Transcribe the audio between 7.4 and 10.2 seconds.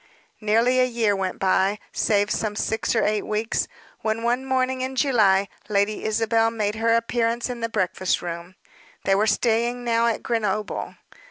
in the breakfast room. They were staying now